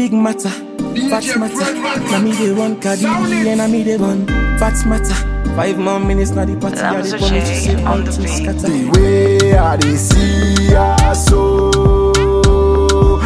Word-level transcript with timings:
Big 0.00 0.14
matter, 0.14 0.48
fat 1.10 1.26
matter. 1.38 1.74
Now 2.10 2.22
me 2.22 2.32
the 2.32 2.54
one 2.56 2.80
Cardi 2.80 3.02
B 3.02 3.48
and 3.50 3.60
I 3.60 3.66
me 3.66 3.82
the 3.82 3.98
one 3.98 4.26
fat 4.58 4.82
matter. 4.86 5.12
Five 5.54 5.76
more 5.78 6.00
minutes 6.00 6.30
now 6.30 6.46
the 6.46 6.56
party 6.56 6.78
I 6.80 6.92
Lambs 6.92 7.10
dey 7.12 7.18
promise 7.18 7.48
to 7.48 7.54
shake 7.54 7.76
say 7.76 7.82
on 7.82 7.86
all 7.86 7.98
the 7.98 8.10
to 8.12 8.22
beat. 8.22 8.28
scatter. 8.30 8.68
The 8.68 8.90
way 8.94 9.58
I 9.58 9.76
dey 9.76 9.96
see 9.96 10.72
ya 10.72 11.12
so 11.12 12.12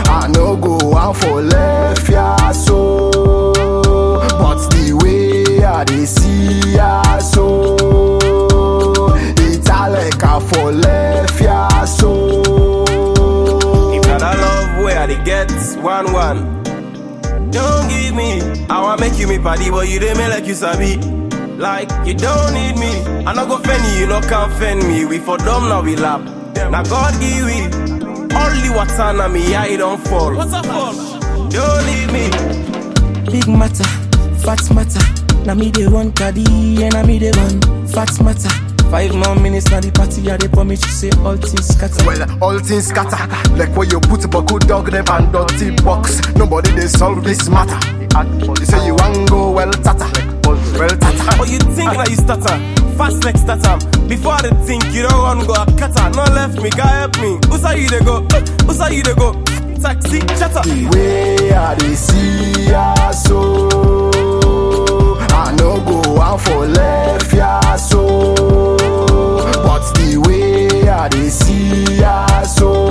I 0.06 0.26
no 0.34 0.56
go 0.56 0.96
out 0.96 1.16
for 1.16 1.42
left 1.42 2.08
ya 2.10 2.50
so 2.50 3.52
But 4.40 4.58
the 4.74 4.98
way 5.00 5.62
I 5.64 5.84
dey 5.84 6.04
see 6.06 6.74
ya 6.74 7.18
so 7.18 7.76
It's 9.38 9.68
a 9.70 9.88
like 9.90 10.24
I 10.24 10.40
for 10.40 10.72
left 10.72 11.40
ya 11.40 11.84
so 11.84 12.42
If 13.94 14.04
na 14.08 14.18
that 14.18 14.36
love 14.40 14.84
where 14.84 14.98
I 14.98 15.14
get 15.22 15.52
one 15.80 16.12
one. 16.12 16.63
Don't 17.54 17.88
give 17.88 18.14
me, 18.14 18.40
I 18.68 18.82
wanna 18.82 19.00
make 19.00 19.16
you 19.18 19.28
me 19.28 19.38
party, 19.38 19.70
but 19.70 19.88
you 19.88 20.00
dey 20.00 20.12
me 20.14 20.26
like 20.28 20.46
you 20.46 20.54
sabi. 20.54 20.96
Like 21.56 21.88
you 22.04 22.14
don't 22.14 22.52
need 22.52 22.76
me, 22.76 22.90
I 23.24 23.32
no 23.32 23.46
go 23.46 23.58
fend 23.58 23.82
you, 23.94 24.00
you 24.00 24.06
no 24.08 24.20
can 24.20 24.50
fend 24.58 24.82
me. 24.88 25.04
We 25.04 25.18
for 25.18 25.38
dumb 25.38 25.68
now 25.68 25.82
we 25.82 25.94
lap. 25.94 26.20
Now 26.70 26.82
God 26.82 27.14
give 27.20 27.44
we 27.46 27.62
only 28.34 28.70
water 28.74 29.12
na 29.12 29.28
me 29.28 29.54
I 29.54 29.76
don't 29.76 30.00
fall. 30.08 30.34
What's 30.34 30.52
up 30.52 30.66
fall? 30.66 30.94
Don't 31.48 31.86
leave 31.86 32.12
me. 32.12 32.30
Big 33.30 33.46
matter, 33.48 33.84
fat 34.42 34.62
matter. 34.74 35.00
Now 35.46 35.54
me 35.54 35.70
the 35.70 35.88
one 35.90 36.12
Cardi 36.12 36.82
and 36.82 36.94
I 36.94 37.02
me 37.06 37.18
the 37.18 37.30
one 37.38 37.86
fat 37.86 38.10
matter. 38.20 38.73
Five 38.90 39.14
more 39.14 39.34
minutes 39.36 39.70
now 39.70 39.80
the 39.80 39.90
party 39.90 40.30
I 40.30 40.36
dey 40.36 40.48
promise 40.48 40.80
to 40.82 40.88
say 40.88 41.10
all 41.24 41.36
things 41.36 41.66
scatter. 41.66 42.04
Well, 42.06 42.22
all 42.42 42.58
things 42.60 42.86
scatter 42.86 43.18
Like 43.58 43.74
where 43.76 43.88
you 43.88 43.98
put 44.00 44.30
buckle 44.30 44.58
dog 44.60 44.90
them 44.92 45.04
and 45.10 45.32
dirty 45.32 45.70
box 45.82 46.20
Nobody 46.36 46.70
they 46.72 46.86
solve 46.86 47.24
this 47.24 47.48
matter 47.48 47.74
You 47.90 48.66
say 48.66 48.86
you 48.86 48.94
want 48.94 49.28
go 49.30 49.50
well 49.50 49.72
tata 49.72 50.06
Well 50.46 50.88
tata 50.94 51.34
But 51.36 51.50
you 51.50 51.58
think 51.74 51.90
that 51.98 52.06
you 52.10 52.16
stutter, 52.16 52.54
fast 52.94 53.24
like 53.24 53.36
stutter. 53.36 53.74
Before 54.06 54.32
I 54.34 54.42
dey 54.42 54.54
think, 54.64 54.84
you 54.94 55.02
don't 55.02 55.18
want 55.18 55.46
go 55.48 55.54
a 55.54 55.66
cutter. 55.76 56.10
No 56.14 56.22
left 56.32 56.60
me, 56.62 56.70
God 56.70 56.86
help 57.10 57.16
me. 57.18 57.38
Who's 57.50 57.62
how 57.62 57.72
you 57.74 57.88
dey 57.88 58.00
go? 58.04 58.22
Who's 58.66 58.78
how 58.78 58.88
you 58.88 59.02
dey 59.02 59.14
go? 59.14 59.32
Taxi, 59.82 60.20
chatter. 60.38 60.62
The 60.62 60.88
way 60.94 61.52
I 61.52 61.76
see 61.94 62.70
ya 62.70 63.10
so 63.10 63.53
I 71.04 71.08
dey 71.10 71.28
see 71.28 71.98
ya 72.00 72.26
so 72.44 72.90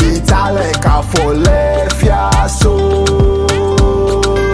It's 0.00 0.30
a 0.30 0.52
like 0.52 0.84
I 0.84 1.02
for 1.14 1.34
left 1.34 2.02
ya 2.04 2.30
so 2.46 3.04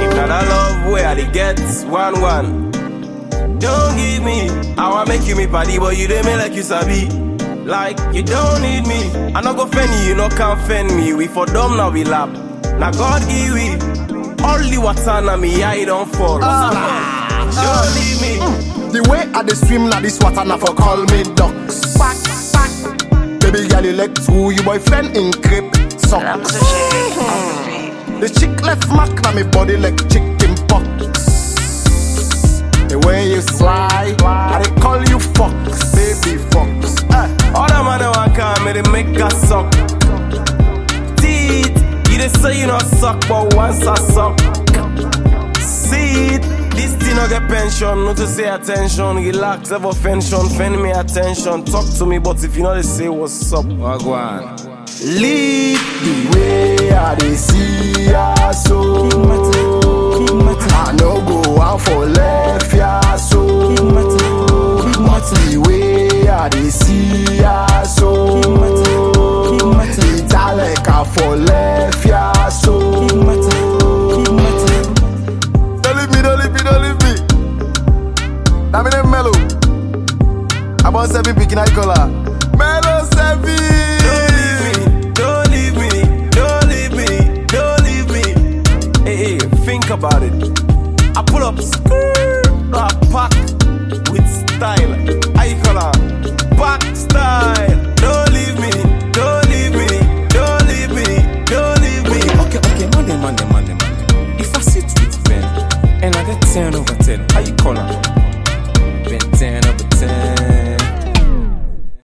If 0.04 0.10
na 0.16 0.26
that 0.26 0.44
love 0.48 0.92
where 0.92 1.06
I 1.08 1.14
dey 1.14 1.30
get 1.32 1.58
one 1.88 2.20
one. 2.20 2.68
Don't 3.58 3.96
give 3.96 4.22
me, 4.22 4.48
I 4.78 4.88
want 4.90 5.08
make 5.08 5.26
you 5.26 5.34
me 5.34 5.46
party, 5.46 5.78
but 5.78 5.96
you 5.96 6.06
dey 6.06 6.22
me 6.22 6.36
like 6.36 6.52
you 6.54 6.62
sabi. 6.62 7.08
Like 7.64 7.98
you 8.14 8.22
don't 8.22 8.62
need 8.62 8.86
me, 8.86 9.10
I 9.34 9.40
no 9.40 9.52
go 9.54 9.66
fend 9.66 9.90
you, 10.02 10.10
you 10.10 10.14
no 10.14 10.28
can 10.28 10.56
fend 10.68 10.94
me. 10.96 11.12
We 11.14 11.26
for 11.26 11.46
dumb 11.46 11.76
now 11.76 11.90
we 11.90 12.04
lap. 12.04 12.28
Now 12.78 12.90
God 12.92 13.22
give 13.28 13.54
we 13.54 13.74
only 14.44 14.78
water 14.78 15.20
na 15.22 15.36
me 15.36 15.62
I 15.64 15.84
don't 15.84 16.08
fall. 16.14 16.38
Ah. 16.42 17.48
Don't 17.58 17.90
leave 17.96 18.20
me. 18.22 18.32
Mm. 18.72 18.77
The 18.92 19.02
way 19.10 19.28
I 19.34 19.42
dey 19.42 19.54
swim 19.54 19.88
na 19.90 20.00
this 20.00 20.18
water 20.20 20.44
na 20.44 20.56
for 20.56 20.74
call 20.74 21.04
me 21.12 21.22
ducks. 21.34 21.96
Back, 21.98 22.16
back. 22.52 22.72
Baby 23.40 23.68
girl, 23.68 23.84
you 23.84 23.92
like 23.92 24.14
two, 24.14 24.50
you 24.50 24.62
boyfriend 24.62 25.16
in 25.16 25.32
crepe 25.32 25.72
Lambs 25.74 26.08
socks. 26.08 26.54
a 26.54 26.64
shake 26.64 28.20
the 28.20 28.28
chick 28.28 28.62
left 28.62 28.88
mark 28.88 29.12
na 29.22 29.32
me 29.32 29.42
body 29.44 29.76
like 29.76 29.96
chicken 30.10 30.54
pox. 30.66 30.86
The 32.88 32.98
way 33.06 33.28
you 33.30 33.42
slide, 33.42 34.20
I 34.22 34.62
dey 34.62 34.80
call 34.80 35.04
you 35.04 35.18
fox, 35.20 35.92
baby 35.94 36.38
fox. 36.50 36.96
Eh. 37.12 37.52
Other 37.54 37.84
man 37.84 38.00
they 38.00 38.08
want 38.08 38.34
come 38.34 38.64
me 38.64 38.72
they 38.72 38.90
make 38.90 39.20
us 39.20 39.36
suck. 39.48 39.70
Teeth, 41.20 41.76
you 42.10 42.18
they 42.18 42.28
say 42.28 42.60
you 42.60 42.66
not 42.66 42.82
suck, 42.82 43.20
but 43.28 43.54
once 43.54 43.86
I 43.86 43.94
suck. 43.96 44.40
See 45.60 46.34
it, 46.36 46.44
this 46.78 46.94
thing 46.96 47.16
no 47.16 47.28
get 47.28 47.48
pension, 47.48 48.04
no 48.04 48.14
to 48.14 48.26
say 48.26 48.48
attention. 48.48 49.16
Relax, 49.16 49.70
ever 49.72 49.92
pension, 49.94 50.48
fend 50.56 50.80
me 50.82 50.90
attention. 50.90 51.64
Talk 51.64 51.86
to 51.98 52.06
me, 52.06 52.18
but 52.18 52.42
if 52.44 52.56
you 52.56 52.62
know 52.62 52.74
they 52.74 52.82
say 52.82 53.08
what's 53.08 53.52
up, 53.52 53.64
wagwan. 53.66 54.42
Leave. 55.20 55.78
The 56.02 56.14
way 56.34 56.90
I 56.92 57.14
dey 57.16 57.34
see 57.34 58.10
ya 58.10 58.50
so. 58.52 59.08
Big 59.08 59.18
matter, 59.18 59.66
big 60.18 60.34
matter. 60.44 60.74
I 60.74 60.92
no 60.98 61.10
go 61.26 61.60
out 61.60 61.80
for 61.82 62.06
left 62.06 62.74
ya 62.74 63.00
so. 63.16 63.68
Big 63.68 63.84
matter, 63.84 64.32
big 64.82 64.96
But 64.96 65.02
matter. 65.02 65.36
the 65.50 65.56
way 65.66 66.28
I 66.28 66.48
dey 66.48 66.70
see 66.70 67.38
ya 67.40 67.82
so. 67.84 68.40
Big 68.40 68.50
matter, 68.60 68.98
big 69.50 69.76
matter. 69.76 70.22
It's 70.24 70.34
a 70.34 70.54
like 70.56 70.88
I 70.88 71.04
for 71.14 71.36
left 71.36 71.77
I 80.88 80.90
want 80.90 81.12
seven 81.12 81.34
picking 81.34 81.58
I 81.58 81.66
color. 81.66 82.08
Mello 82.56 83.04
seven. 83.12 83.44
Don't 84.08 84.32
leave 84.32 84.64
me, 84.64 85.10
don't 85.12 85.50
leave 85.52 85.76
me, 85.76 86.30
don't 86.30 86.66
leave 86.66 86.92
me, 86.96 87.44
don't 87.44 87.82
leave 87.84 88.08
me. 88.08 89.04
Hey, 89.04 89.16
hey, 89.16 89.38
think 89.66 89.90
about 89.90 90.22
it. 90.22 90.32
I 91.14 91.22
pull 91.26 91.44
up, 91.44 91.60
skirt, 91.60 92.72
I 92.72 92.88
pack 93.12 93.34
with 94.10 94.26
style. 94.32 94.94
I 95.36 95.60
call 95.62 95.76
her 95.76 95.92
back 96.56 96.82
style. 96.96 97.94
Don't 97.96 98.32
leave 98.32 98.58
me, 98.58 98.72
don't 99.12 99.46
leave 99.50 99.74
me, 99.76 99.88
don't 100.30 100.66
leave 100.68 100.90
me, 100.96 101.44
don't 101.44 101.82
leave 101.82 102.04
me. 102.08 102.18
Okay, 102.46 102.60
okay, 102.64 102.88
Monday, 102.96 103.18
Monday, 103.18 103.44
Monday, 103.52 103.74
Monday. 103.74 104.42
If 104.42 104.56
I 104.56 104.60
sit 104.62 104.84
with 104.84 105.22
Ben 105.24 105.44
and 106.02 106.16
I 106.16 106.24
get 106.24 106.40
10 106.40 106.74
over 106.74 106.94
10, 106.94 107.28
how 107.28 107.40
you 107.40 107.54
call 107.56 107.76
her? 107.76 108.08